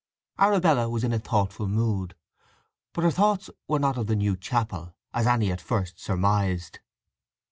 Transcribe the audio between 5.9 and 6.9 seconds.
surmised.